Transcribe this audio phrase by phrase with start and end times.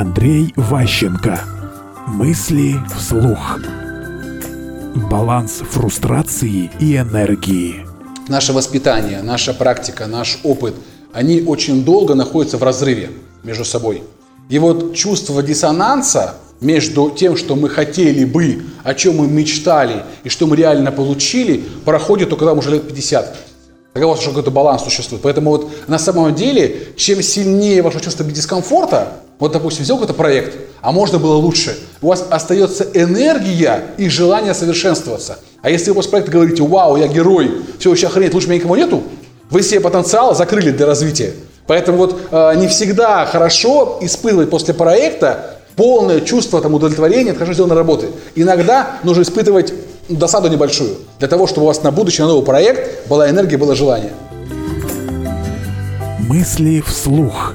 [0.00, 1.40] Андрей Ващенко.
[2.06, 3.58] Мысли вслух.
[5.10, 7.84] Баланс фрустрации и энергии.
[8.28, 10.74] Наше воспитание, наша практика, наш опыт,
[11.12, 13.10] они очень долго находятся в разрыве
[13.42, 14.04] между собой.
[14.48, 20.28] И вот чувство диссонанса между тем, что мы хотели бы, о чем мы мечтали и
[20.28, 23.36] что мы реально получили, проходит только там уже лет 50.
[23.94, 25.22] Тогда у вас уже какой-то баланс существует.
[25.24, 30.56] Поэтому вот на самом деле, чем сильнее ваше чувство дискомфорта, вот, допустим, взял какой-то проект,
[30.80, 35.38] а можно было лучше, у вас остается энергия и желание совершенствоваться.
[35.62, 38.76] А если вы после проекта говорите, вау, я герой, все вообще охренеть, лучше меня никого
[38.76, 39.02] нету,
[39.50, 41.34] вы себе потенциал закрыли для развития.
[41.66, 47.54] Поэтому вот э, не всегда хорошо испытывать после проекта полное чувство там, удовлетворения от хорошо
[47.54, 48.08] сделанной работы.
[48.34, 49.72] Иногда нужно испытывать
[50.08, 53.74] досаду небольшую, для того, чтобы у вас на будущее, на новый проект была энергия, было
[53.76, 54.12] желание.
[56.20, 57.54] Мысли вслух.